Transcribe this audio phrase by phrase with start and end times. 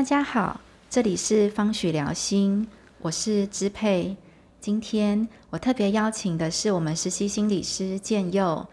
[0.00, 0.58] 大家好，
[0.88, 2.66] 这里是方许聊心，
[3.00, 4.16] 我是支配。
[4.58, 8.66] 今天我特别邀请的是我们实习心理师建佑，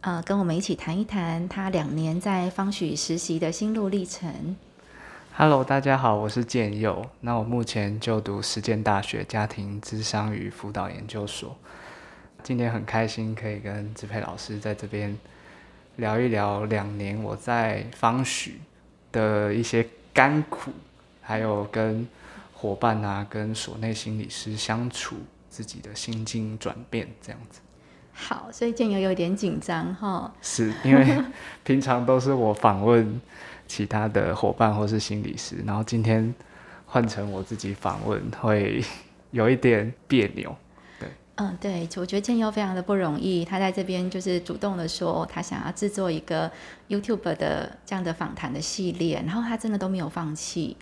[0.00, 4.56] 呃，跟我们一起谈一谈他两年在方许实习的心路历程。
[5.36, 7.04] Hello，大家好，我是建佑。
[7.20, 11.54] 那我目前就读实践大学家庭智商与辅导研究所。
[12.42, 15.14] 今天很开心可以跟支配老师在这边
[15.96, 18.58] 聊一聊两年我在方许
[19.12, 19.86] 的一些。
[20.12, 20.70] 甘苦，
[21.20, 22.06] 还有跟
[22.54, 25.16] 伙伴啊，跟所内心理师相处，
[25.48, 27.60] 自己的心境转变这样子。
[28.12, 30.32] 好，所以建友有点紧张哈。
[30.42, 31.24] 是因为
[31.64, 33.20] 平常都是我访问
[33.66, 36.34] 其他的伙伴或是心理师，然后今天
[36.86, 38.84] 换成我自己访问，会
[39.30, 40.54] 有一点别扭。
[41.36, 46.50] 嗯，对，我觉得建佑非常的不容易，他在这边就是主动的说，他想要制作一个
[46.90, 50.76] YouTube 的这样的访谈的系列，然后他真的都没有放弃。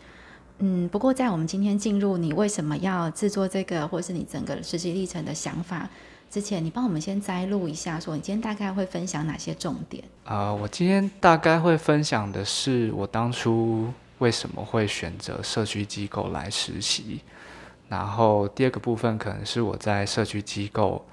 [0.59, 5.89] 嗯，不过在我们今天进入你为什么要制作这个，或是你整个实习历程的想法
[6.29, 10.03] 之前，你帮我们先摘录一下，说你今天大概会分享哪些重点？
[10.25, 13.87] 啊，我今天大概会分享的是我当初
[14.19, 17.21] 为什么会选择社区机构来实习。
[17.91, 21.05] 然后第二个部分可能是我在社区机构，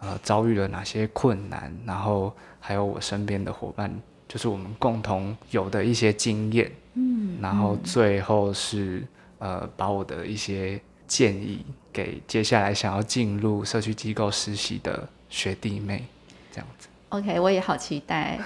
[0.00, 3.88] 呃，遭遇了哪些困难，然后还有我身边的伙伴，
[4.26, 9.06] 就是我们共同有的一些经验，嗯，然后最后是
[9.38, 16.04] 呃，把我的一些建议给接下来想要进入社区机构实习的学弟妹，
[16.50, 16.88] 这样子。
[17.10, 18.40] OK，我也好期待。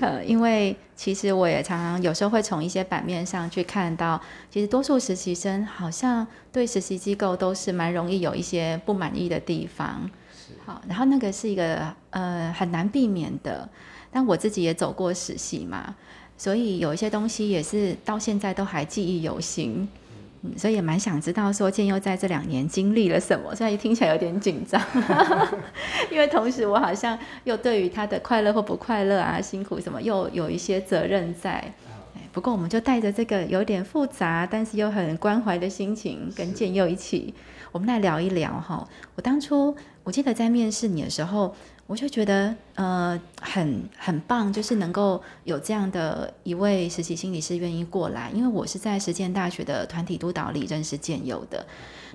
[0.00, 10.10] 呃，因为其实我也常常有时候会从一些版面上去看到，其实多数实习生好像对实习机构都是蛮容易有一些不满意的地方。
[10.64, 13.68] 好，然后那个是一个呃很难避免的，
[14.10, 15.94] 但我自己也走过实习嘛，
[16.36, 19.88] 所以有一些东西也是到现在都还记忆犹新。
[20.56, 24.80] 所以也蛮想知道说建佑在这两年经历了什么，所以听起来有点紧张，
[26.10, 31.72] 因为同时我好像又对于他的快乐或不快乐啊、辛苦什么又有一些责任在。
[32.32, 37.34] 不过我们就带着这个有点复杂，但是又很关怀的心情，跟建佑一起，
[37.72, 38.88] 我们来聊一聊哈。
[39.16, 41.54] 我当初我记得在面试你的时候。
[41.90, 51.66] 我就觉得，呃，很很棒，就是能够有这样的一位实习心理师愿意过来，因为我是在实践大学的团体督导里认识建佑的，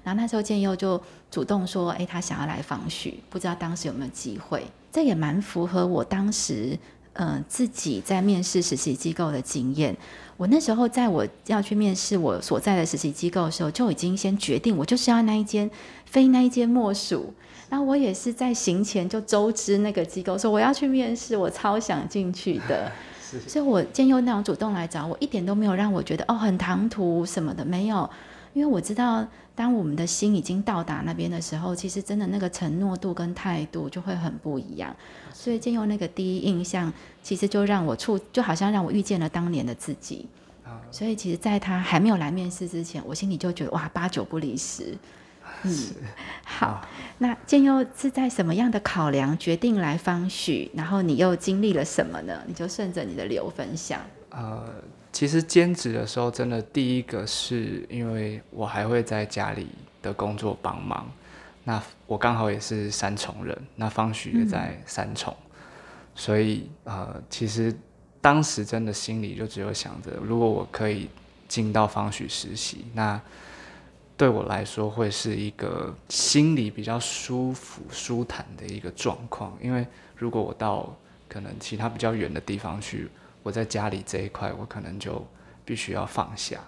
[0.02, 6.80] 然后那时候建佑就主动说，哎，他想要来访许，不知道当时有没有机会，这也蛮符合我当时，
[7.16, 9.96] 呃，自己在面试实习机构的经验。
[10.38, 15.70] 我那时候在我要去面试我所在的实习机构的时候，就已经先决定，我就是要那一间，
[16.06, 17.34] 非那一间莫属。
[17.70, 22.92] 然后我也是在行前就周知那个机构，说我要去面试，我超想进去的。
[23.48, 28.10] 所以，我建佑那种主动来找我，一点都没有让我觉得哦很唐突什么的，没有。
[28.54, 34.94] 因为我知道，当我们的心已经到达那边的时候，其实真的那个承诺度跟态度就会很不一样。
[35.34, 36.92] 所以，建佑那个第一印象，
[37.24, 40.28] 其实就让我触，就好像让我遇见了当年的自己。
[40.92, 44.98] 所以，其实，在他还没有来面试之前，我心里就觉得哇，八九不离十。
[45.64, 45.74] 嗯，
[46.44, 46.86] 好。
[47.20, 50.70] 那建佑是在什么样的考量决定来方许？
[50.74, 52.42] 然后你又经历了什么呢？
[52.46, 54.02] 你就顺着你的流分享。
[54.32, 54.68] 呃，
[55.16, 59.70] 其实兼职的时候，真的第一个是因为我还会在家里
[60.02, 61.10] 的工作帮忙。
[61.64, 65.34] 那我刚好也是三重人，那方许也在三重，
[66.16, 67.74] 所以呃，其实
[68.20, 71.08] 当时真的心里就只有想着，如果我可以
[71.48, 73.22] 进到方许实习，那。
[74.18, 79.58] 对我来说，会是一个心里比较舒服、舒坦的一个状况。
[79.62, 80.96] 因为如果我到
[81.28, 83.10] 可能其他比较远的地方去，
[83.46, 85.24] 我在家里这一块，我可能就
[85.64, 86.60] 必须要放下。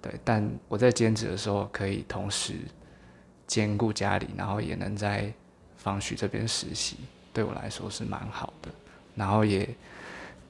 [0.00, 2.54] 对，但我在兼职的时候，可以同时
[3.46, 5.32] 兼顾家里，然后也能在
[5.76, 6.96] 方许这边实习，
[7.32, 8.68] 对我来说是蛮好的。
[9.14, 9.68] 然后也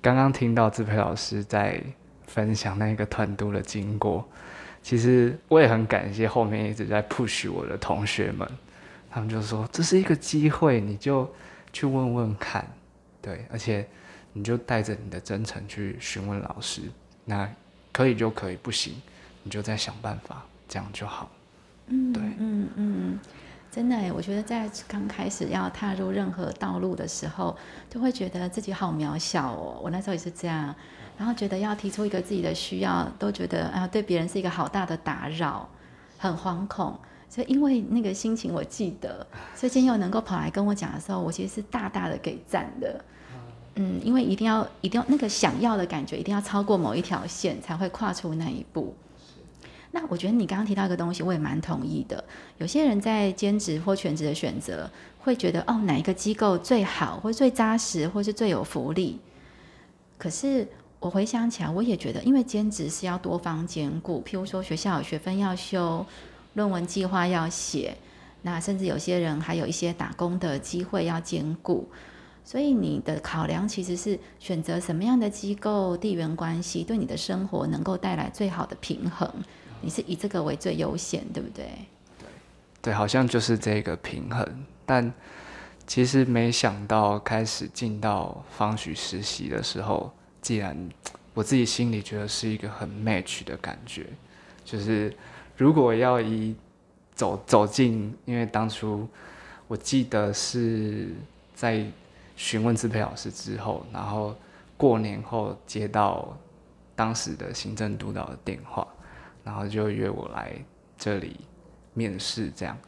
[0.01, 1.79] 刚刚听到志培老师在
[2.27, 4.27] 分享那个团督的经过。
[4.83, 8.49] 其实我也很感谢后面一直在 push 我的同学们，
[9.11, 11.31] 他们就说这是一个机会，你就
[11.75, 12.67] 去问问看，
[13.21, 13.87] 对，而且
[14.33, 16.83] 你就带着你的真诚去询问老师，
[17.25, 17.49] 那
[17.93, 18.95] 可以就可以，不行
[19.43, 21.31] 你就再想办法，这样就好。
[21.89, 23.21] 嗯，对，嗯嗯，
[23.71, 27.57] 真的，我觉得在刚开始要踏入任何道路的时候，
[27.91, 29.81] 都会觉得自己好渺小哦。
[29.83, 30.75] 我那时候也是这样。
[31.19, 35.69] 然后觉得要提出一个自己的需要，都觉得啊，对别人是一个好大的打扰，
[36.19, 36.99] 很惶恐。
[37.29, 43.05] 所以因为那个心情，我记得，所以今天又能够跑来跟我讲的时候，我其实是大大的给赞的。
[43.77, 48.95] 嗯，因为一定要一定要那个想要的感觉，一定要超过某一条线才会跨出那一步。
[49.93, 52.23] 那我觉得你刚刚提到一个东西，我也蛮同意的。
[52.59, 54.91] 有些人在兼职或全职的选择，
[55.21, 59.21] 会觉得哦，哪一个机构最好，或最扎实，或是最有福利。
[60.17, 60.67] 可是
[60.99, 66.07] 我回想起来，我也觉得，因为兼职是要多方兼顾，譬如说学校有学分要修，
[66.55, 67.97] 论文计划要写，
[68.43, 71.87] 那甚至有些人还有一些打工的机会要兼顾。
[72.45, 79.31] 所以你的考量其实是选择什么样的机构，地缘关系对你的生活能够带来最好的平衡。
[79.81, 81.67] 你是以这个为最优先，对不对？
[82.81, 84.65] 对，好像就是这个平衡。
[84.85, 85.13] 但
[85.87, 90.77] 其实没想到，开始进到方许实习的时候，既然
[91.35, 94.07] 我自己心里觉得是一个很 match 的感觉，
[94.65, 95.15] 就是
[95.57, 96.55] 如果要以
[97.15, 99.09] 走走进，因为当初
[99.69, 101.09] 我记得是
[101.55, 101.85] 在
[102.37, 104.35] 询问支配老师之后，然后
[104.77, 106.37] 过年后接到
[106.95, 108.87] 当时的行政督导的电话。
[109.45, 110.53] 然后就约我来
[110.97, 111.37] 这里
[111.95, 112.79] 面试，这样。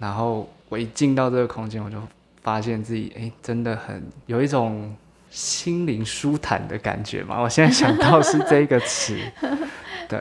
[0.00, 1.96] 然后我一进到这个空间，我就
[2.42, 4.92] 发现自己哎，真的很有一种
[5.30, 7.40] 心灵舒坦的感觉嘛。
[7.40, 9.16] 我现在想到是这个词，
[10.10, 10.20] 对。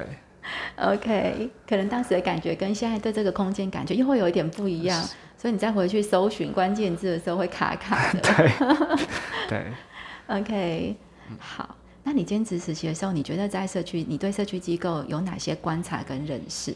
[0.76, 5.04] OK，可能当时的感觉跟现在对这个空间感觉又会有一点不一样，
[5.46, 8.20] 所以你再回去搜寻关键字的时候会卡卡的。
[8.34, 8.98] 对，
[9.48, 9.72] 对。
[10.26, 10.96] OK，
[11.38, 11.76] 好。
[12.04, 16.76] 那你兼职实习的时候，你觉得在社区，你对社区机构有哪些观察跟认识？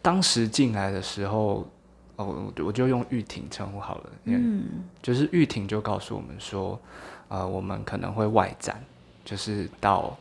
[0.00, 1.68] 当时进来的时候，
[2.16, 4.64] 哦，我就用玉婷称呼好了，嗯，
[5.02, 6.80] 就是玉婷就告诉我们说，
[7.28, 8.82] 呃，我们可能会外展，
[9.26, 10.16] 就是到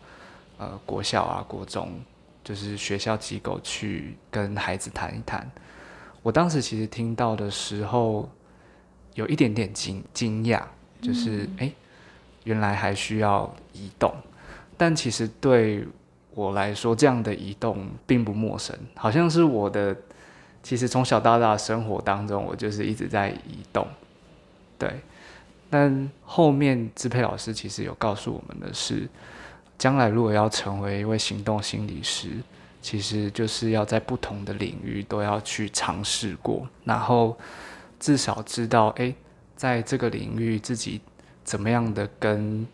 [0.57, 1.93] 呃国小啊、国中，
[2.43, 5.49] 就是学校机构去跟孩子谈一谈。
[6.25, 8.27] 我当时其实听到的时候，
[9.13, 10.63] 有一点点惊惊讶，
[10.99, 11.71] 就是哎。
[12.45, 14.13] 原来还需要移动，
[14.77, 15.83] 但其实对
[16.35, 19.97] 我来说，这样的移动并不陌生，好像是我的。
[20.61, 23.87] 其实从小到大生活当中，我就是一直在移动。
[24.77, 25.01] 对，
[25.71, 29.09] 但后面支配老师其实有告诉我们的是，
[29.79, 32.29] 将来如果要成为一位行动心理师，
[32.85, 37.35] 其实就是要在不同的领域都要去尝试过，然后
[37.99, 39.11] 至少知道，哎，
[39.55, 41.01] 在这个领域自己。
[41.43, 42.65] 怎么样的跟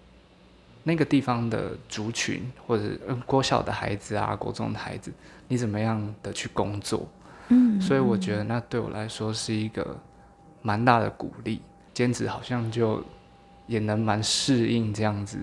[0.84, 5.12] 那个地方的族群，或者嗯国小的孩子啊，国中的孩子，
[5.50, 7.06] 你怎么样的去工作？
[7.50, 10.00] 嗯，所以我觉得那对我来说是一个
[10.62, 11.62] 蛮大的鼓励。
[11.94, 13.04] 兼职好像就
[13.68, 15.38] 也能蛮适应这样子，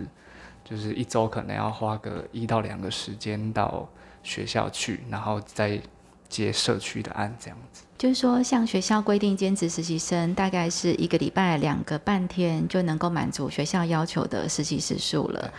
[0.65, 3.87] 就是一周可能要花个一到两个时间到
[4.29, 5.81] 学校去，然后再
[6.29, 7.85] 接社区的案这样子。
[7.97, 15.53] 就是说，像学校规定，兼职实习生大概是一个礼拜两个半天就能够满足学校要求的实习时数了。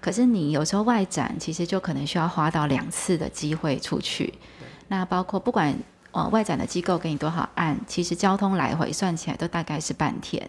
[0.00, 4.32] 可是你有时候外展，其实就可能需要花到两次的机会出去。
[4.88, 5.74] 那包括不管
[6.10, 10.42] 呃外展的机构给你多少案，其实交通来回算起来都大概是半天。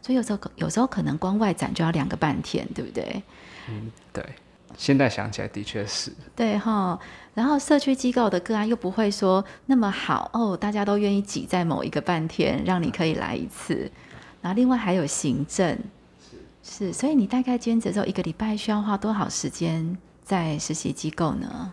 [0.00, 3.22] 所以有时候有时候可能光外展就要两个半天，对不对？
[3.68, 4.24] 嗯，对。
[4.76, 6.12] 现在想起来的确是。
[6.36, 6.98] 对哈。
[7.34, 13.90] 然后社区机构的个案又不会说那么好哦，大家都愿意挤在某一个半天，让你可以来一次。
[14.40, 15.78] 然后另外还有行政，
[16.20, 21.72] 是是，所以你大概兼职之后一个礼拜需要花多少时间在实习机构呢？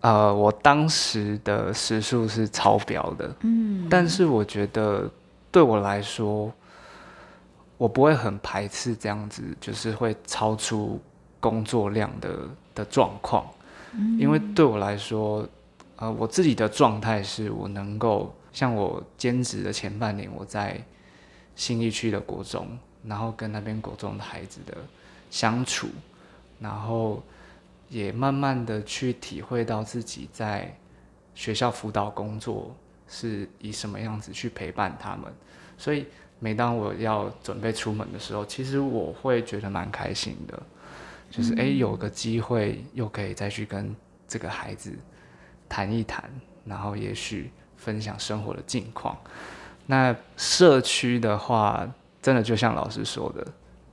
[0.00, 5.10] 呃，我当时的时数是超标的，嗯，但是我觉得
[5.50, 6.52] 对我来说，
[7.78, 11.00] 我不会很排斥这样子，就是会超出
[11.44, 13.44] 工作量的的状况。
[14.18, 15.46] 因为对我来说，
[15.96, 20.82] 呃，我自己的状态是我能够像我兼职的前半年，我在
[21.54, 22.66] 新义区的国中，
[23.04, 24.76] 然后跟那边国中的孩子的
[25.30, 25.88] 相处，
[26.58, 27.22] 然后
[27.88, 30.74] 也慢慢的去体会到自己在
[31.34, 32.74] 学校辅导工作
[33.06, 35.32] 是以什么样子去陪伴他们，
[35.78, 36.06] 所以
[36.40, 40.60] 每当我要准备出门的时候，其实我会觉得蛮开心的。
[41.36, 43.94] 就是哎，有个机会又可以再去跟
[44.28, 44.96] 这个孩子
[45.68, 46.30] 谈一谈，
[46.64, 49.18] 然后也许分享生活的近况。
[49.86, 51.84] 那社区的话，
[52.22, 53.44] 真的就像老师说的，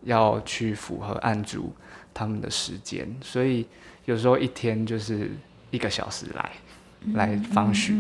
[0.03, 1.73] 要去符合案主
[2.13, 3.67] 他们的时间，所以
[4.05, 5.31] 有时候一天就是
[5.71, 6.51] 一个小时来
[7.13, 7.95] 来方许，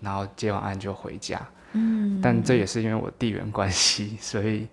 [0.00, 1.38] 然后接完案就回家。
[1.72, 4.66] 嗯，但这也是因为我地缘关系，所以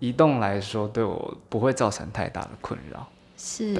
[0.00, 3.08] 移动来说对我不会造成太大的困扰。
[3.36, 3.74] 是，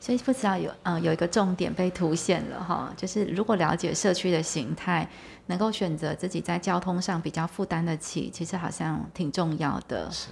[0.00, 5.08] 所以不知道有嗯有一个重点被凸显了哈，就是如果了解社区的形态，
[5.46, 10.10] 能够选择自己在交通上比较负担得起，其实好像挺重要的。
[10.10, 10.30] 是，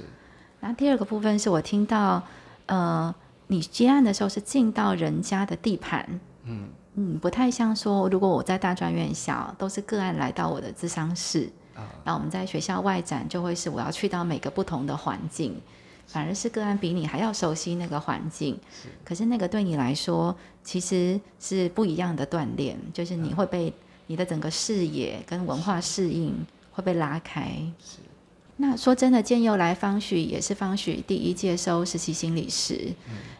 [0.60, 2.22] 那第二个部分是我听到，
[2.66, 3.14] 呃，
[3.46, 6.68] 你接案的时候是进到人家的地盘，嗯。
[7.00, 11.48] 嗯，不太像说，如果我在大专院校，都是个案来到我的智商室，
[12.02, 15.62] 然后我们在学校外展就会是我要去到每个不同的环境，
[16.08, 18.58] 反而是个案比你还要熟悉那个环境，
[19.04, 20.34] 可是那个对你来说
[20.64, 23.72] 其实是不一样的锻炼，就是你会被
[24.06, 26.34] 你的整个视野跟文化适应
[26.72, 27.60] 会被拉开。
[28.56, 32.92] 那说真的，建佑来方许也是方许第一届收实习心理师。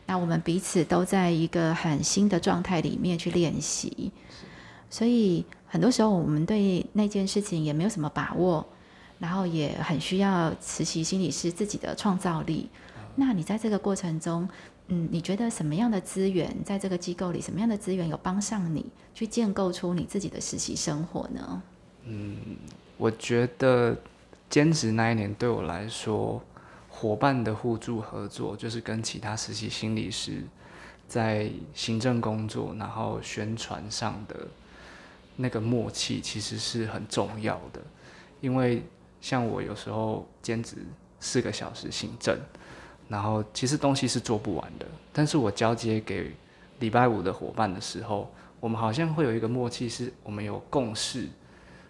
[0.06, 4.12] 那我们彼此都在一个很新的状态里面去练习，
[4.88, 8.64] 所以很多时候我们对那件事情也没有什么把握，
[9.18, 12.68] 然后也很需要实习心理师自己的创造力。
[13.16, 14.48] 那你在这个过程中，
[14.88, 21.62] 嗯，你觉得什么样的资源在这个机构里，什么样的资源有帮上你去建构出你自己的实习生活呢？
[22.04, 22.37] 嗯，
[22.96, 23.96] 我觉得。
[24.50, 26.42] 兼职那一年对我来说，
[26.88, 30.42] 伙伴的互助合作，就是跟其他实习心理师
[31.06, 34.48] 在行政工作，然后宣传上的
[35.37, 37.82] 那个默契，其实是很重要的。
[38.40, 38.82] 因为
[39.20, 40.76] 像我有时候兼职
[41.20, 42.38] 四个小时行政，
[43.08, 46.32] 然后其实东西是做不完的，但是我交接给
[46.80, 51.28] 礼拜五的伙伴的时候，我们好像会有一个默契，是我们有共识，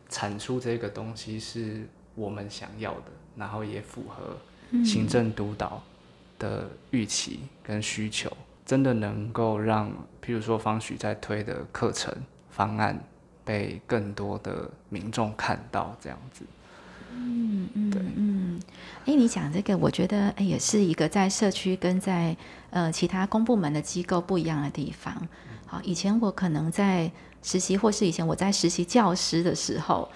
[0.09, 1.87] 产出这个东西是。
[2.15, 4.37] 我们想要的，然后也符合
[4.85, 5.81] 行政督导
[6.37, 8.29] 的预期跟需求，
[8.67, 9.89] 真的能够让，
[10.21, 12.13] 譬如说方许在推的课程
[12.51, 12.99] 方案
[13.45, 16.45] 被更多的民众看到，这样子。
[17.19, 18.61] 嗯嗯，对，嗯，
[19.07, 22.37] 哎，你讲这个，我觉得哎，也是一个在社区跟在
[22.71, 25.29] 呃其他公部门的机构不一样的地方。
[25.67, 27.11] 好，以前我可能在
[27.43, 30.09] 实习，或是以前我在实习教师的时候。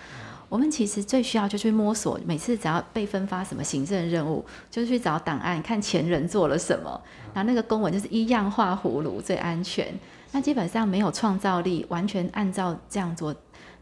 [0.48, 7.00] 我们其实最需要就去摸索，每次只要被分发什么行政任务，就去找档案看前人做了什么，
[7.32, 9.86] 然后那个公文就是一样画葫芦最安全。
[10.30, 13.32] 那基本上没有创造力，完全按照这样做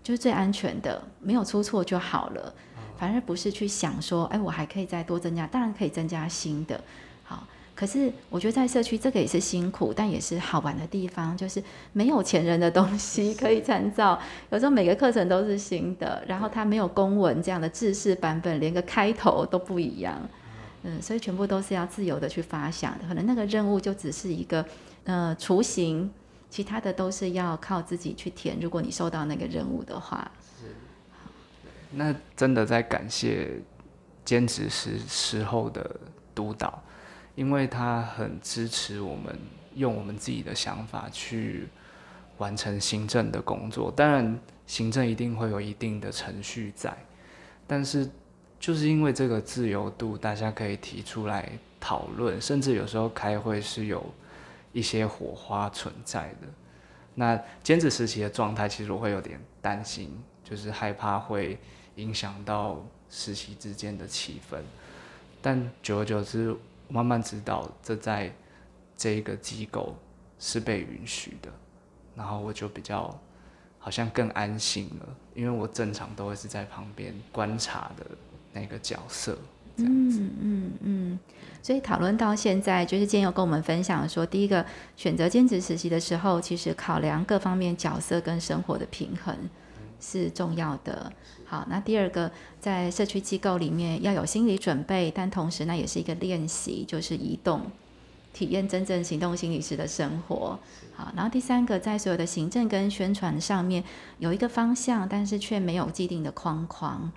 [0.00, 2.55] 就是最安全的，没有出错就好了。
[3.00, 6.78] 反而不是去想说，哎，我还可以再多增加，当然可以增加新的。
[7.25, 11.64] 好可是我觉得在社区这个也是辛苦，但也是好玩的地方，就是
[11.95, 14.21] 没有前人的东西可以参照。
[14.50, 20.21] 有时候每个课程都是新的，然后它没有公文这样的制式版本，连个开头都不一样。
[20.83, 23.09] 嗯，所以全部都是要自由的去发想的。
[23.09, 24.62] 可能那个任务就只是一个
[25.04, 26.11] 呃雏形，
[26.50, 28.59] 其他的都是要靠自己去填。
[28.61, 30.39] 如果你收到那个任务的话，是。
[31.92, 33.61] 那真的在感谢
[34.25, 35.99] 兼职时时候的
[36.35, 36.82] 督导。
[37.37, 39.35] 因为他很支持我们
[39.75, 41.68] 用我们自己的想法去
[42.37, 46.94] 完成行政的工作，当然行政一定会有一定的程序在，
[47.66, 48.11] 但是
[48.59, 54.04] 就是因为这个自由度，大家可以提出来讨论，甚至有时候开会是有
[54.73, 56.49] 一些火花存在的。
[57.14, 61.59] 那兼职实习的状态，其实我会有点担心，就是害怕会
[62.00, 64.59] 影响到实习之间的气氛，
[65.42, 66.57] 但久而久之。
[66.92, 68.33] 慢慢知道这在
[68.97, 69.95] 这一个机构
[70.40, 71.49] 是被允许的，
[72.16, 73.16] 然后我就比较
[73.78, 78.04] 好像更安心了，因为我正常都会是在旁边观察的
[78.52, 79.38] 那个角色。
[79.76, 81.19] 嗯嗯嗯。
[81.62, 84.66] 所以讨论到现在，就是今天有跟我们分享说，第一个
[84.97, 89.33] 选择兼职实习的时候，其实考量各方面角色跟生活的平衡
[90.00, 91.12] 是重要的。
[91.45, 92.30] 好，那第二个，
[92.61, 97.62] 在社区机构里面要有心理准备，但同时那也是一个练习，就是移动，
[98.33, 100.59] 体验真正行动心理师的生活。
[100.95, 103.83] 好，然后第三个，在所有的行政跟宣传上面
[104.19, 107.11] 有一个方向，但是却没有既定的框框。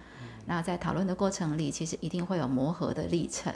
[0.46, 3.54] 那在讨论的过程里，其实一定会有磨合的历程。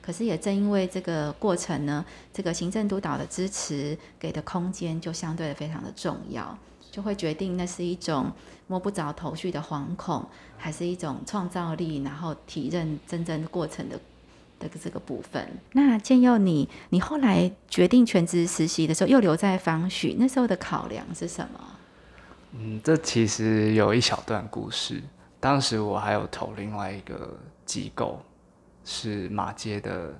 [0.00, 6.56] 可是也正因为这个过程呢，这个行政督导的支持给的空间就相对的非常的重要。
[6.90, 8.32] 就会决定那是一种
[8.66, 10.26] 摸不着头绪的惶恐，
[10.58, 13.98] 还是一种创造力，然后体认真正过程的
[14.58, 15.48] 的这个部分。
[15.72, 21.60] 那建佑，你你后来决定全职实习的时候，又留在方许，那时候的考量是什么？
[22.52, 25.00] 嗯，这其实有一小段故事。
[25.38, 28.20] 当时我还有投另外一个机构，
[28.84, 30.12] 是马街的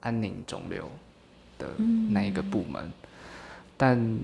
[0.00, 0.90] 安宁肿瘤
[1.56, 1.68] 的
[2.10, 2.92] 那一个部门，
[3.76, 4.18] 但。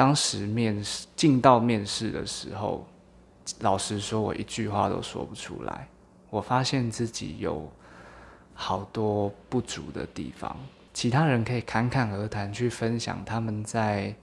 [0.00, 2.86] 当时面试进到面试的时候，
[3.58, 5.86] 老实说，我一句话都说不出来。
[6.30, 7.70] 我发现自己有
[8.54, 10.56] 好多不足的地方，
[10.94, 14.14] 其他人可以侃侃而谈，去分享他们在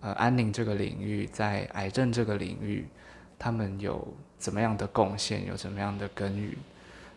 [0.00, 2.86] 呃安宁这个领域，在癌症这个领域，
[3.36, 4.06] 他们有
[4.38, 6.56] 怎么样的贡献，有怎么样的耕耘。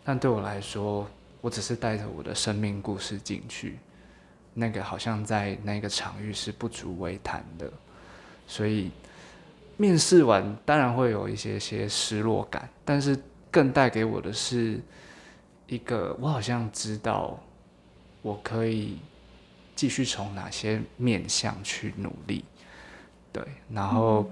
[0.04, 1.08] 但对我来说，
[1.42, 3.78] 我只是带着我的生命故事进去，
[4.56, 7.72] 那个好像在那个场域是不足为谈的，
[8.50, 8.92] 所以
[9.78, 13.18] 面试完当然会有一些些失落感，但是
[13.50, 14.82] 更带给我的是
[15.68, 17.40] 一个我好像知道
[18.22, 18.98] 我可以
[19.76, 22.44] 继续从哪些面向去努力，
[23.32, 23.42] 对，
[23.72, 24.30] 然后。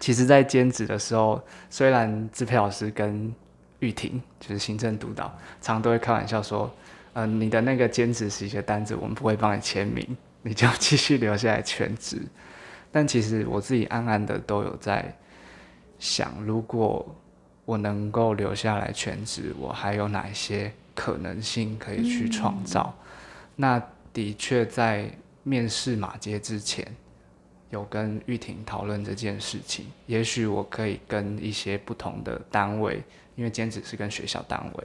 [0.00, 3.34] 其实，在兼职的时候，虽然支配老师跟
[3.80, 5.24] 玉婷就是行政督导，
[5.60, 6.72] 常常都会开玩笑说
[7.14, 12.22] ：“嗯，你的那个兼职实习的单子，我们不会帮你签名，你就继续留下来全职。”
[12.90, 15.16] 但其实我自己暗暗的都有在
[15.98, 17.06] 想，如果
[17.64, 22.94] 我能够留下来全职，我还有哪一些可能性可以去创造？
[23.56, 25.10] 那的确在
[25.42, 26.86] 面试马街之前。
[27.70, 33.02] 有跟玉婷讨论这件事情，也许我可以跟一些不同的单位，
[33.36, 34.84] 因为兼职是跟学校单位，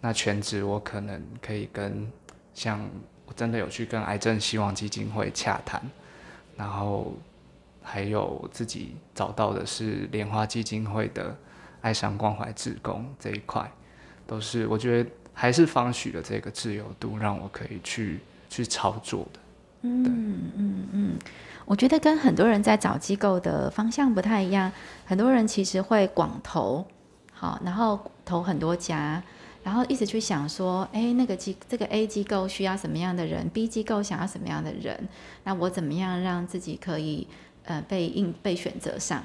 [0.00, 2.10] 那全职我可能可以跟
[2.54, 2.84] 像
[3.24, 5.80] 我真的有去跟癌症希望基金会洽谈，
[6.56, 7.14] 然后
[7.90, 11.34] 还有自己找到的是莲花基金会的
[11.80, 13.70] 爱上关怀志工这一块，
[14.26, 19.40] 都是我觉得还是方许的这个自由度让我可以去去操作的。
[19.82, 20.04] 嗯
[20.56, 21.18] 嗯嗯。
[21.64, 24.70] 我觉得跟很多人在找机构的方向不太一样，
[25.04, 26.86] 很多人其实会广投，
[27.32, 29.22] 好，然后投很多家，
[29.62, 35.08] 然后一直去想说，哎，那个机这个 A 机构需要什么样的人，B 机构想要什么样的人，
[35.44, 37.28] 那我怎么样让自己可以
[37.68, 39.22] 呃被应被选择上？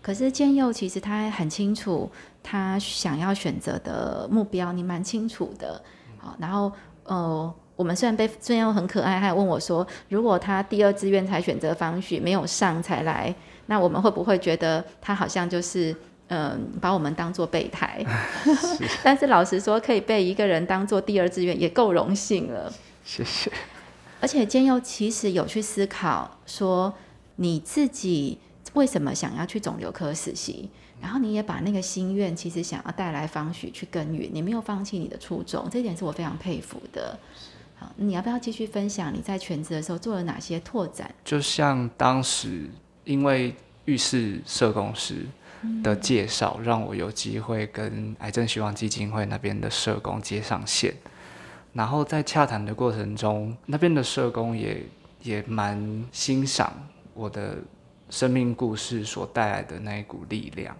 [0.00, 2.08] 可是建佑其实他很清楚
[2.42, 5.82] 他想要选择的目标，你蛮清楚的，
[6.18, 6.72] 好，然后
[7.04, 7.52] 呃。
[7.76, 13.34] 我们虽然被建佑很可爱，还问我说，如果他第二志愿才选择方许，没有上才来，
[13.68, 15.96] 那我们会不会觉得他好像就是
[16.28, 18.04] 嗯把我们当做备胎？
[19.02, 22.70] 但是老实说，可以被一个人当做第二志愿，也够荣幸了。
[23.02, 23.50] 谢谢。
[24.20, 26.92] 而且兼佑其实有去思考说，
[27.40, 28.36] 你自己
[28.74, 30.68] 为什么想要去肿瘤科实习，
[31.00, 37.18] 然后你也把那个心愿其实想要带来方许去耕耘，你没有放弃你的初衷，这点是我非常佩服的。
[37.76, 41.14] 好你要不要继续分享你在全职的时候做了哪些拓展？
[41.24, 42.68] 就像当时
[43.04, 43.54] 因为
[43.86, 45.24] 浴室社工师
[45.82, 50.92] 的介绍，让我有机会跟癌症希望基金会那边的社工接上线，
[51.72, 54.84] 然后在洽谈的过程中，那边的社工也
[55.22, 56.70] 也蛮欣赏
[57.14, 57.58] 我的
[58.08, 60.76] 生命故事所带来的那一股力量，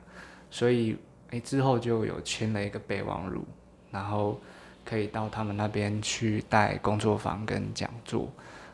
[0.50, 0.96] 所以
[1.30, 3.44] 诶之后就有签了一个备忘录，
[3.90, 4.40] 然后。
[4.82, 8.28] 可以到他们那边去带工作坊跟讲座，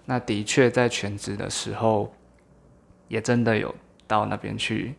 [0.07, 2.11] 那的确在全职的时候，
[3.09, 3.75] 也真的有
[4.07, 4.95] 到那边去，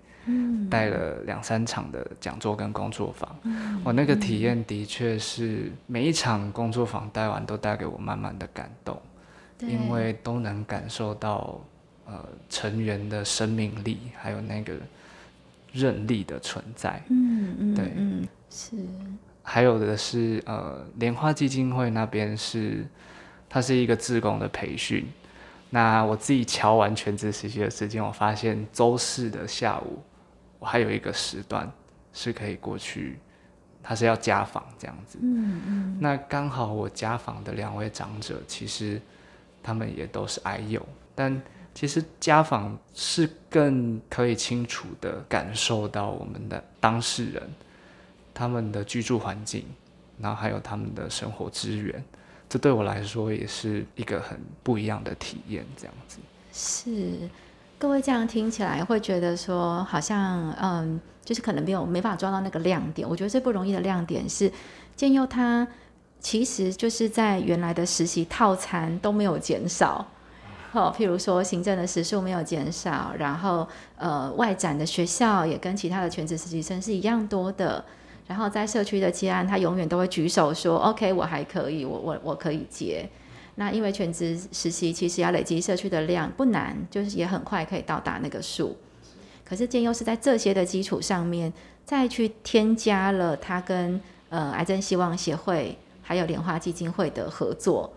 [0.69, 3.35] 带了两三场的讲座跟工作坊。
[3.83, 9.01] 我那个体验的确是每一场工作坊带完都带给我满满的感动，
[9.61, 11.59] 因为都能感受到
[12.07, 14.73] 呃成员的生命力，还有那个
[15.71, 17.01] 韧力的存在。
[17.09, 18.75] 嗯嗯，对，嗯是。
[19.43, 22.85] 还有的是，呃，莲花基金会那边是，
[23.47, 25.07] 它是一个自工的培训。
[25.69, 30.01] 那我自己瞧完全职实习的时间，我发现周四的下午，
[30.59, 31.69] 我还有一个时段
[32.11, 33.19] 是可以过去，
[33.81, 35.17] 他是要家访这样子。
[35.21, 35.97] 嗯嗯。
[35.99, 39.01] 那刚好我家访的两位长者，其实
[39.63, 41.41] 他们也都是癌友，但
[41.79, 47.43] 其实家访是更可以清楚的感受到我们的当事人。
[48.33, 49.63] 他们的居住环境，
[50.19, 52.03] 然后还有他们的生活资源，
[52.49, 55.63] 这对我来说也是一个很不一样的体验。
[55.77, 56.17] 这样子
[56.51, 57.29] 是
[57.77, 63.07] 各位这样听起来会觉得说，好像嗯，就是可能没有没法抓到那个亮点。
[63.07, 64.51] 我觉得最不容易的亮点是，
[64.95, 65.67] 建佑他
[66.19, 70.07] 其实就是在原来的实习套餐都没有减少，
[70.73, 77.83] 哦，譬如说行政的时数没有减少，然后呃外展的学校也跟其他的全职实习生是一样多的。
[78.27, 83.09] 然后在社区的接案，他永远都会举手说：“OK，我还可以，我我我可以接。”
[83.55, 88.75] 那因为全职实习其实要累积社区的量不难，就是也很快可以到达那个数。
[89.45, 91.51] 可是建优是在这些的基础上面，
[91.85, 97.93] 再去添加了他跟呃癌症希望协会还有莲花基金会的合作。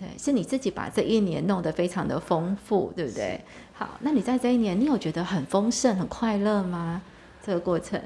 [0.00, 3.38] 对，是你自己把这一年弄得非常的丰富，对不对？
[3.74, 7.02] 好，那你在这一年，你有觉得很丰盛、很快乐吗？
[7.44, 8.00] 这个过程？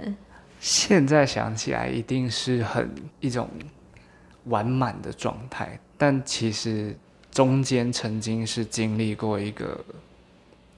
[0.59, 3.49] 现在想起来，一定是很一种
[4.47, 6.97] 完满的状态，但其实
[7.31, 9.79] 中间曾经是经历过一个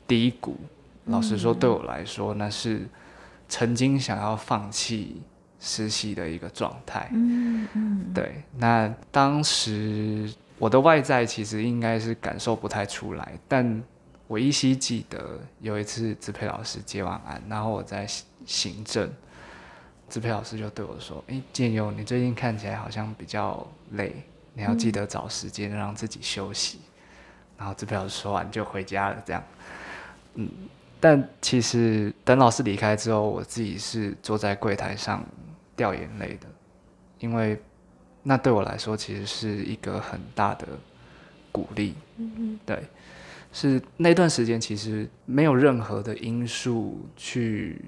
[0.07, 0.55] 低谷。
[1.07, 2.87] 老实说，对我来说，那是
[3.49, 5.23] 曾经想要放弃
[5.61, 7.09] 实习的一个状态。
[7.13, 13.83] 嗯嗯，对，那当时我的外在其实应该是感受不太出来，但
[14.27, 18.07] 我依稀记得有一次支配老师接完案，然后我在
[18.45, 19.11] 行政，
[20.09, 26.81] 支配老师就对我说：“哎，建佑，你最近看起来好像比较累，你要记得找时间让自己休息。”
[27.59, 29.43] 然后支配老师说完就回家了，这样。
[30.35, 30.49] 嗯，
[30.99, 35.25] 但其实等老师离开之后，我自己是坐在柜台上
[35.75, 36.47] 掉眼泪的，
[37.19, 37.61] 因为
[38.29, 40.67] 那对我来说其实是一个很大的
[41.53, 41.95] 鼓励。
[42.17, 42.83] 嗯对，
[43.53, 47.81] 是那段时间其实没有任何的因素去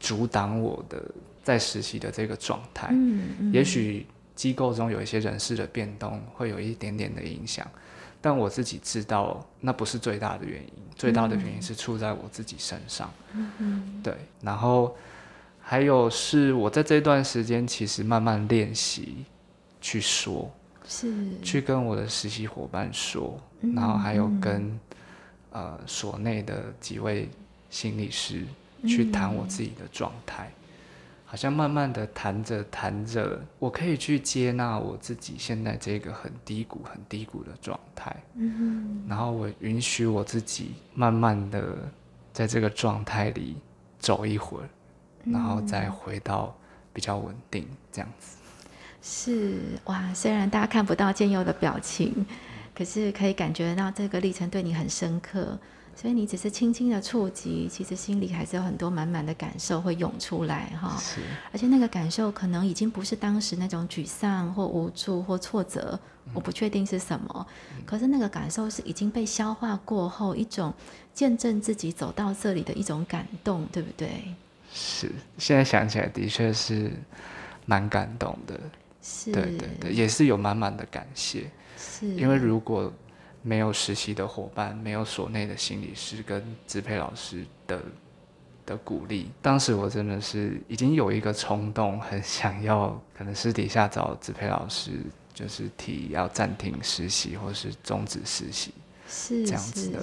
[0.00, 1.02] 阻挡我的
[1.42, 2.88] 在实习的这个状态。
[2.92, 3.52] 嗯嗯。
[3.52, 7.70] 也许机构中有一些人事的变动会有一点点的影响。
[8.22, 13.12] 但我自己知道，那不是最大的原因，最大的原因是出在我自己身上。
[13.34, 14.16] 嗯对。
[14.40, 14.96] 然后
[15.72, 19.24] 还有是我在这段时间其实慢慢练习
[19.80, 20.52] 去说，
[20.86, 21.10] 是。
[21.42, 23.40] 去跟我的实习伙伴说，
[23.74, 24.78] 然后还有跟
[25.50, 27.26] 呃所内的几位
[27.70, 28.44] 心理师
[28.86, 30.52] 去谈我自己的状态。
[31.24, 38.14] 好像慢慢的谈着谈着，我可以去接纳我自己现在这个很低谷、很低谷的状态。
[38.34, 41.78] 嗯然后我允许我自己慢慢的
[42.30, 43.56] 在这个状态里
[43.98, 44.68] 走一会儿，
[45.24, 46.54] 然后再回到
[46.92, 48.36] 比较稳定这样子。
[49.02, 52.24] 是哇，虽然大家看不到建佑的表情，
[52.74, 55.58] 可是可以感觉到这个历程对你很深刻。
[55.94, 60.96] 所以你只是轻轻的触及，其实心里还是有很多满满的感受会涌出来哈。
[60.98, 61.20] 是。
[61.52, 66.00] 而且那个感受可能已经不是当时那种沮丧或无助或挫折，
[66.32, 67.46] 我不确定是什么。
[67.84, 70.72] 可是那个感受是已经被消化过后，一种
[71.12, 74.08] 见证自己走到这里的一种感动，对不对？
[74.72, 75.10] 是。
[75.38, 76.90] 现在想起来的确是
[77.66, 78.58] 蛮感动的。
[79.02, 79.30] 是。
[79.32, 81.50] 对对对，也是有满满的感谢。
[81.76, 82.06] 是。
[82.06, 82.92] 因为如果。
[83.44, 87.82] 没有实习的伙伴，没有所内的心理师跟支配老师的
[88.64, 94.92] 的鼓励，当时我真的是已经有一个冲动，很想要可能私底下找支配老师，
[95.34, 98.72] 就是提要暂停实习或是终止实习，
[99.08, 100.00] 是这样子的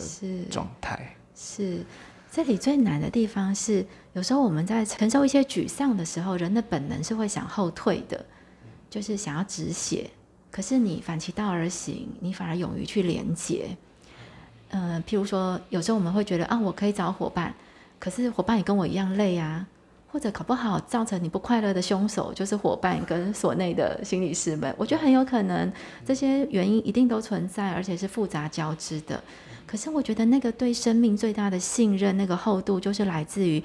[0.51, 1.15] 状态。
[1.33, 1.85] 是
[2.31, 8.23] 这里最难的地方是，有时候我们在承受一些沮丧的时候，人的本能是会想后退的，
[8.89, 10.09] 就是想要止血。
[10.51, 13.75] 可是你反其道而行，你反而勇于去连接。
[14.69, 17.53] 嗯，譬如说，有时候我们会觉得啊，我可以找伙伴，
[17.99, 19.65] 可是伙伴也跟我一样累啊，
[20.11, 24.71] 或者搞不好造成你不快乐的凶手就是伙伴跟所内的心理师们。
[24.77, 25.71] 我觉得很有可能
[26.05, 29.23] 这些原因一定都存在，而且是复杂交织的。
[29.69, 33.63] 可是我觉得那个对生命最大的信任，那个厚度，就是来自于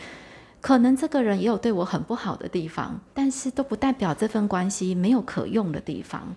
[0.60, 6.36] 可能这个人也有对我很不好的地方，但是都不代表这份关系没有可用的地方。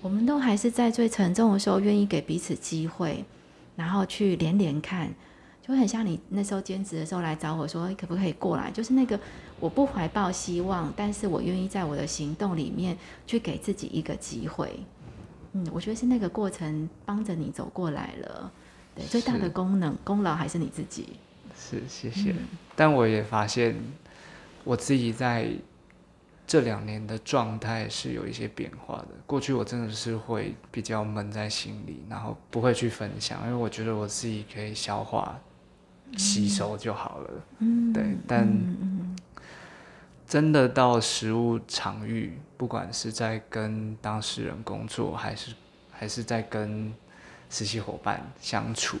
[0.00, 3.22] 我们都还是在最沉重的时候，愿意给彼此机会，
[3.76, 5.12] 然后去连连看，
[5.60, 8.70] 就很像你那时候兼职的时候来找我说，可不可以过来？
[8.70, 9.20] 就是那个
[9.60, 12.96] 我不怀抱希望，但是我愿意在我的行动里面
[13.26, 14.80] 去给自己一个机会。
[15.52, 18.50] 嗯，我觉得是那个过程帮着你走过来了。
[18.94, 21.16] 对，最大的功能功劳还是你自己。
[21.58, 22.34] 是，谢谢。
[22.74, 23.74] 但我也发现
[24.64, 25.48] 我自己在。
[26.44, 29.08] 这两年的状态是有一些变化的。
[29.26, 35.40] 过去我真的是会比较闷在心里，然后不会去分享，因为我觉得我自己可以消化、
[36.18, 37.30] 吸收就好了。
[37.60, 38.04] 嗯，对。
[38.26, 38.46] 但
[40.26, 45.54] 真的到实物场域，不管是在跟当事人工作，还是
[45.90, 46.92] 还是在跟
[47.52, 48.98] 实习伙伴相处，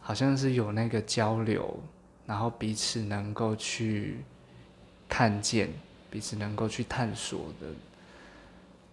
[0.00, 1.78] 好像是有那个交流，
[2.24, 4.20] 然后彼此能够去
[5.06, 5.68] 看见。
[6.08, 7.66] 彼此能够去探索的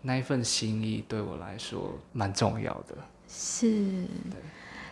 [0.01, 2.97] 那一份心意，对我来说蛮重要的。
[3.29, 4.03] 是，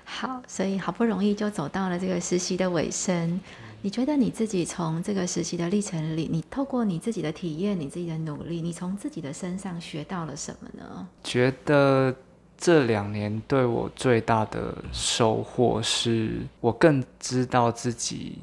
[0.05, 3.41] 好，所以好不容易就走到了这个实习的尾声。
[3.81, 11.07] 你觉得你自己从这个实习的历程里，你透过你自己的体验、你自己的努力，你从自己的身上学到了什么呢？
[11.23, 12.15] 觉得
[12.61, 18.37] 这两年对我最大的收获是，我更知道自己。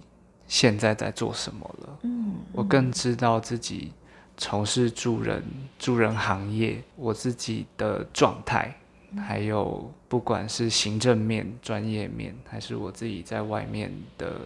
[0.48, 1.98] 现在在做什么了？
[2.04, 3.92] 嗯，我更知道自己
[4.38, 5.44] 从事助人
[5.78, 8.74] 助人行业，我自己的状态，
[9.18, 14.40] 还有不管是行政面、专业面，还是我自己在外面的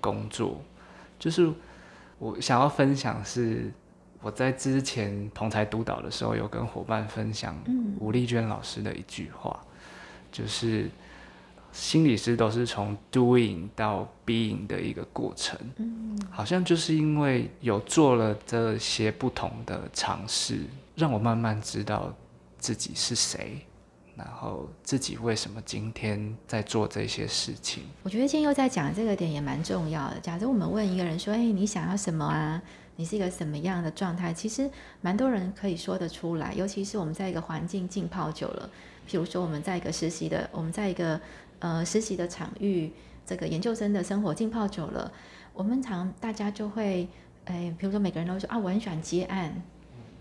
[0.00, 0.60] 工作，
[1.16, 1.48] 就是
[2.18, 3.72] 我想要分享是
[4.26, 7.56] 我在之前同台督导的时候，有跟伙伴分享
[8.00, 9.64] 吴丽娟老师的一句话，
[10.32, 10.90] 就是
[11.70, 20.64] 心理师都是从 doing 到 being 的一个过程，嗯，好像就是因为有做了这些不同的尝试，
[20.96, 22.12] 让我慢慢知道
[22.58, 23.64] 自己是谁，
[24.16, 27.84] 然后自己为什么今天在做这些事情。
[28.02, 30.18] 我觉得今天又在讲这个点也蛮重要的。
[30.20, 32.60] 假设我们问一个人说：“哎，你想要什么啊？
[32.96, 38.70] 你是一个什么样的状态？”其实蛮多人可以说得出来，尤其是我们在一个环境浸泡久了，
[39.08, 41.20] 譬如说我们在一个实习的，我们在一个。
[41.58, 42.92] 呃，实习的场域，
[43.24, 45.10] 这个研究生的生活浸泡久了，
[45.54, 47.08] 我们常大家就会，
[47.46, 49.62] 哎，比如说每个人都说啊，我很喜欢接案，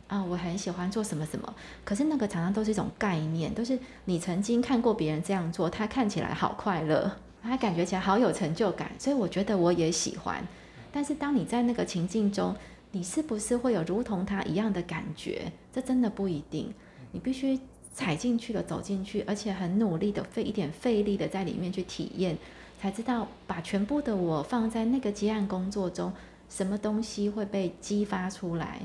[0.08, 10.46] 啊，我很喜欢做什么什么，可是那个常常都是一种概念，都是你曾经看过别人这样做，他看起来好快乐，他感觉起来好有成就感，所以我觉得我也喜欢。
[10.92, 12.56] 但是当你在那个情境中，
[12.92, 15.52] 你是不是会有如同他一样的感觉？
[15.74, 16.74] 这真的不一定，
[17.12, 17.60] 你必须。
[17.98, 22.38] 踩进去了，走进去，而且很努力的费一点费力的在里面去体验，
[22.78, 26.12] 才知道把全部的我放在那个接案工作中，
[26.50, 28.82] 什么东西会被激发出来，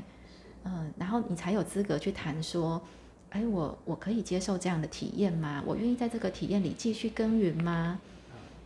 [0.63, 2.81] 嗯，然后你才有资格去谈说，
[3.29, 5.63] 哎，我我可以接受这样的体验吗？
[5.65, 7.99] 我愿意在这个体验里继续耕耘吗？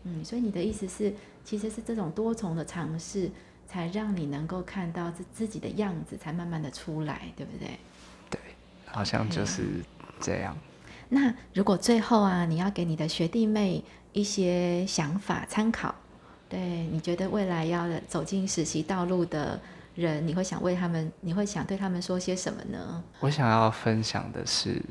[0.04, 3.32] 嗯，所以你的意思是，其实是这种多重的尝试，
[3.68, 7.80] 才让你能够看到自自己的样子，才慢慢的出来，对不对？
[8.30, 8.40] 对，
[8.86, 9.84] 好像就是。
[10.22, 10.58] 这样，
[11.10, 15.94] 那如果最后啊，你要给你的学弟妹一些想法参考，
[16.48, 19.60] 对你觉得未来要走进实习道路的
[19.96, 23.04] 人，你会想为他们，你会想对他们说些什么呢？
[23.22, 24.82] 我想要分享的是，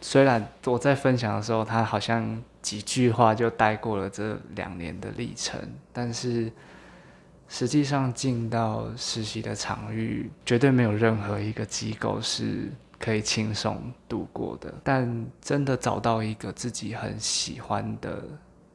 [0.00, 5.58] 虽然我在分享的时候，他好像几句话就带过了这两年的历程，
[5.92, 6.52] 但是
[7.48, 12.70] 实际上进到实习的场域，绝对没有任何一个机构是。
[13.02, 18.22] 可以轻松度过的，但真的找到一个自己很喜欢的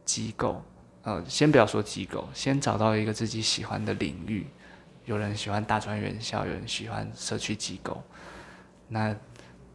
[0.04, 0.60] 机构，
[1.04, 4.48] 呃，先不要说机构，先找到一个自己喜欢的领域。
[5.06, 8.02] 有人喜欢大专院校，有人喜欢社区机构，
[8.90, 9.16] 那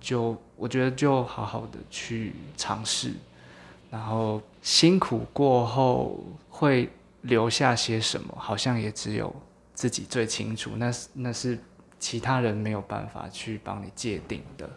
[0.00, 3.14] 就我觉得就好好的去尝试，
[3.90, 6.90] 然后辛苦过后会
[7.22, 9.34] 留下些什么，好像也只有
[9.74, 10.72] 自己最清楚。
[10.76, 11.58] 那是那是。
[12.02, 14.70] 其他人没有办法去帮你界定的，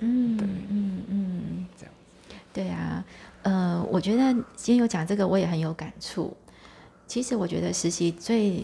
[0.00, 1.94] 嗯，对，嗯嗯，这样，
[2.52, 3.02] 对啊，
[3.44, 6.36] 呃，我觉得今天有讲这个，我也很有感触。
[7.06, 8.62] 其实我觉得实习最，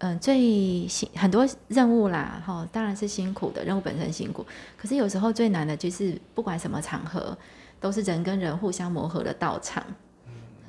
[0.00, 4.44] 嗯，最辛很多任务啦，哈，当然是辛苦的，任务本身辛苦。
[4.76, 7.36] 可是有时候最难的就是，不管什么场合，
[7.78, 9.84] 都是人跟人互相磨合的道场。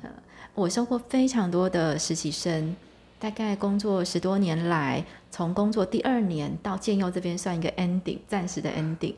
[0.02, 0.10] 嗯，
[0.54, 2.76] 我收过非常多的实习生。
[3.18, 9.14] 大概工作十多年来，从工作第二年到建佑这边算一个 ending，暂时的 ending，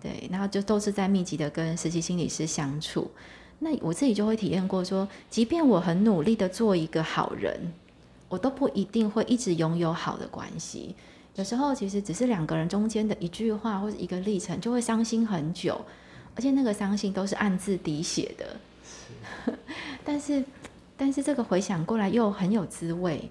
[0.00, 3.10] 对，然后就都是在密集的跟实习心理师相处。
[3.58, 7.72] 那我自己就会体验过，说即便我很努力的做一个好人，
[8.28, 10.94] 我都不一定会一直拥有好的关系。
[11.34, 15.80] 有时候其实只是两个人中间的一句话或者一个历程，就会伤心很久，
[16.34, 18.56] 而且那个伤心都是暗自滴血的。
[20.04, 20.44] 但是，
[20.96, 23.30] 但是这个回想过来又很有滋味。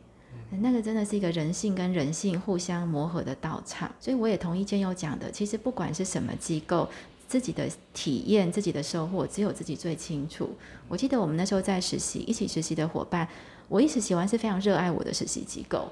[0.62, 6.88] 那个真的是一个人性跟人性互相磨合的道场，所以我也同意建佑讲的，其实不管是什么机构，
[7.28, 10.50] 自己的体验、自己的收获，只有自己最清楚。
[10.88, 13.28] 我记得我们那时候在实习，一起实习的伙伴，
[13.68, 15.90] 我一直喜欢是非常热爱我的实习机构，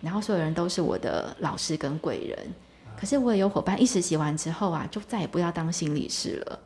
[0.00, 2.38] 然后所有人都是我的老师跟贵人。
[2.96, 6.58] 可是我也有伙伴一实习完之后啊，就再也不要当心理师了。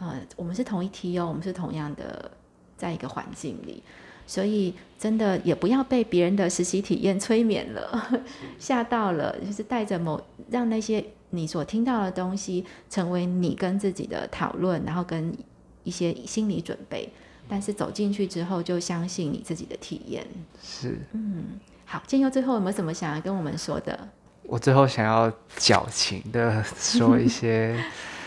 [0.00, 2.30] 呃，我们是同一梯哦，我们是同样的
[2.76, 3.82] 在一个环境里。
[4.26, 8.22] 所以真的也不要被别人的实习体验催眠了，
[8.60, 15.36] 吓到了，就是带着某让那些你所听到的东西成为你跟自己的讨论，然后跟
[15.82, 17.08] 一些心理准备。
[17.50, 20.24] 但是走进去之后，就相信你自己的体验。
[20.62, 24.08] 是，嗯，好，建佑最后有没有什么想要跟我们说的？
[24.44, 27.82] 我最后想要矫情的说一些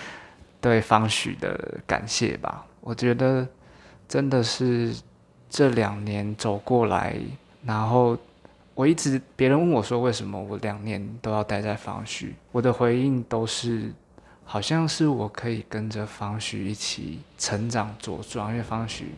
[0.61, 2.65] 对方许的感谢吧。
[2.81, 3.47] 我觉得
[4.07, 4.93] 真的是。
[5.55, 7.15] 这两年走过来，
[7.63, 8.17] 然后
[8.73, 13.93] 我一直别人问我说为什么我两年都要待在方许，我的回应都是
[14.45, 19.15] 好像是我可以跟着方旭一起成长茁壮，因为方旭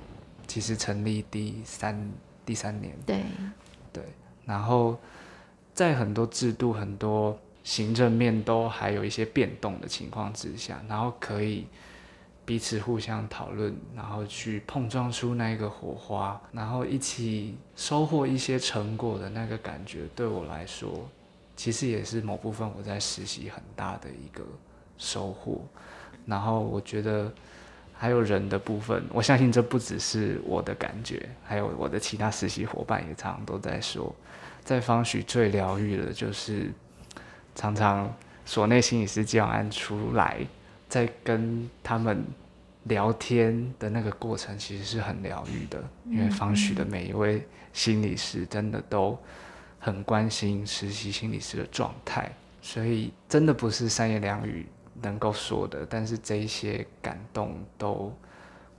[0.47, 2.11] 其实成立第三
[2.45, 3.23] 第三年，对
[3.91, 4.03] 对，
[4.45, 4.97] 然后
[5.73, 11.67] 在很多制度、很多行政面都还有一些变动的情况之下，然后可以。
[12.47, 21.09] 彼此互相讨论，然后去碰撞出那一个火花，然后一起收获一些成果的那个感觉，对我来说，
[21.55, 24.43] 其实也是某部分我在实习很大的一个
[24.97, 25.61] 收获。
[26.25, 27.31] 然后我觉得
[27.93, 34.13] 还有人的部分，我相信这不只是我的感觉，还有我的其他实习伙伴也常常都在说，
[34.63, 36.71] 在方许最疗愈的就是
[37.53, 38.11] 常常
[38.43, 40.39] 所内心理师接完案出来，
[40.89, 42.25] 在跟他们
[42.83, 49.17] 聊天的那个过程，其实是很疗愈的，因为方许的每一位心理师真的都
[49.79, 52.31] 很关心实习心理师的状态，
[52.61, 54.65] 所以真的不是三言两语。
[55.01, 58.13] 能够说的，但是这一些感动都，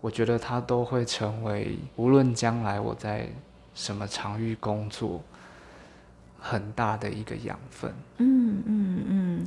[0.00, 3.28] 我觉得它都会成为无论将来我在
[3.74, 5.22] 什么场域工作，
[6.40, 7.92] 很大的一个养分。
[8.18, 9.46] 嗯嗯嗯，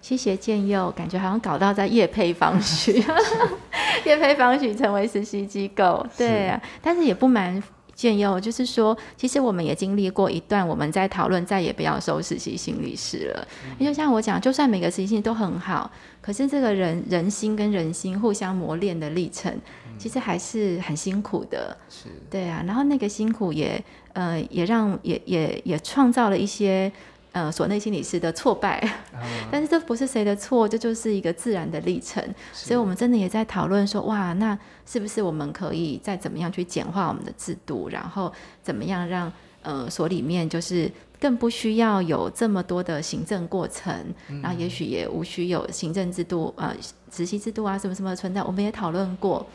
[0.00, 3.02] 谢谢建佑，感觉好像搞到在叶配方许，
[4.04, 7.62] 叶配方许成为实习机构，对啊，但是也不瞒。
[7.98, 13.48] 建佑就是说，其实我们也经历过一段，我们在讨论再也不要收实习心理师了。
[13.76, 19.52] 也就像我讲，就算每个实习都很好，可是这个人人心跟人心互相磨练的历程，
[19.98, 21.76] 其实还是很辛苦的。
[21.90, 22.62] 是，对啊。
[22.64, 26.92] 然后那个辛苦也，呃，也让也也也创造了一些。
[27.32, 28.82] 呃，所内心理师的挫败，
[29.52, 32.22] 但是这不是谁的错，这就是一个自然的历程。
[32.52, 39.30] 所以，我们真的也在讨论说，哇，那是不是我们可以再怎么样去简化我们的制度，然后怎么样让
[39.62, 43.94] 呃所里面就是更不需要有这么多的行政过程，
[44.42, 46.74] 然后也许也无需有行政制度呃
[47.12, 48.42] 实习制度啊什么什么存在。
[48.42, 49.46] 我们也讨论过，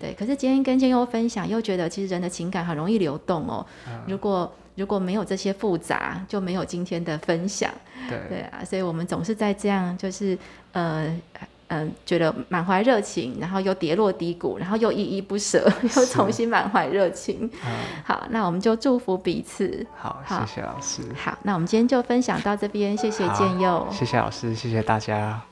[0.00, 0.12] 对。
[0.18, 3.64] 可是今天跟建佑分享，又觉得其实人的情感很容易流动哦。
[4.08, 7.70] 如果如果没有这些复杂，就没有今天的分享。
[8.08, 10.36] 对对啊，所以我们总是在这样，就是
[10.72, 11.14] 呃
[11.68, 17.50] 嗯，觉得满怀热情，然后又跌落低谷，然后又依依不舍， 又重新满怀热情。
[18.04, 19.86] 好，那我们就祝福彼此。
[19.96, 21.02] 好，谢谢老师。
[21.16, 25.51] 好，那我们今天就分享到这边，谢谢建佑，谢谢老师，谢谢大家。